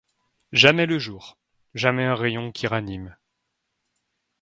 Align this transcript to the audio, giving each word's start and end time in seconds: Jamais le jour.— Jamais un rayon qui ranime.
Jamais 0.51 0.87
le 0.87 0.97
jour.— 0.97 1.37
Jamais 1.75 2.05
un 2.05 2.15
rayon 2.15 2.51
qui 2.51 2.65
ranime. 2.65 3.15